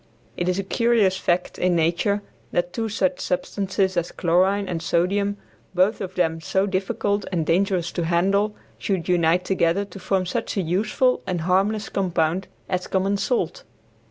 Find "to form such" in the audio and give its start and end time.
9.85-10.57